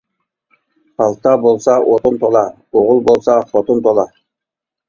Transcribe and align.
پالتا 0.99 1.33
بولسا 1.43 1.75
ئوتۇن 1.89 2.17
تولا، 2.23 2.43
ئوغۇل 2.79 3.05
بولسا 3.11 3.37
خوتۇن 3.53 3.85
تولا. 3.89 4.09